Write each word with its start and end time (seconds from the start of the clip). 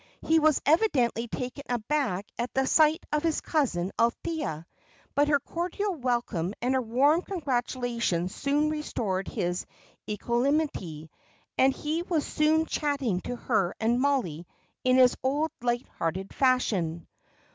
He 0.25 0.39
was 0.39 0.59
evidently 0.65 1.27
taken 1.27 1.61
aback 1.69 2.25
at 2.39 2.51
the 2.55 2.65
sight 2.65 3.05
of 3.11 3.21
his 3.21 3.39
cousin 3.39 3.91
Althea; 3.99 4.65
but 5.13 5.27
her 5.27 5.39
cordial 5.39 5.93
welcome 5.93 6.55
and 6.59 6.73
her 6.73 6.81
warm 6.81 7.21
congratulations 7.21 8.33
soon 8.33 8.71
restored 8.71 9.27
his 9.27 9.67
equanimity, 10.09 11.11
and 11.55 11.71
he 11.71 12.01
was 12.01 12.25
soon 12.25 12.65
chatting 12.65 13.21
to 13.25 13.35
her 13.35 13.75
and 13.79 14.01
Mollie 14.01 14.47
in 14.83 14.97
his 14.97 15.15
old 15.23 15.51
light 15.61 15.87
hearted 15.99 16.33
fashion. 16.33 17.07